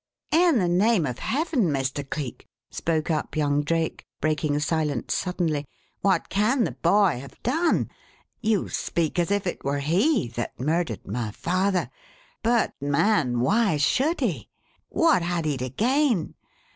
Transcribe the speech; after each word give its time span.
"In 0.31 0.57
the 0.57 0.67
name 0.67 1.05
of 1.05 1.19
heaven, 1.19 1.65
Mr. 1.69 2.03
Cleek," 2.09 2.47
spoke 2.71 3.11
up 3.11 3.37
young 3.37 3.61
Drake, 3.61 4.03
breaking 4.19 4.57
silence 4.57 5.13
suddenly, 5.13 5.67
"what 6.01 6.27
can 6.29 6.63
the 6.63 6.71
boy 6.71 7.19
have 7.19 7.39
done? 7.43 7.87
You 8.41 8.67
speak 8.67 9.19
as 9.19 9.29
if 9.29 9.45
it 9.45 9.63
were 9.63 9.77
he 9.77 10.27
that 10.29 10.59
murdered 10.59 11.05
my 11.07 11.29
father; 11.29 11.91
but, 12.41 12.73
man, 12.81 13.41
why 13.41 13.77
should 13.77 14.21
he? 14.21 14.49
What 14.89 15.21
had 15.21 15.45
he 15.45 15.55
to 15.57 15.69
gain? 15.69 16.33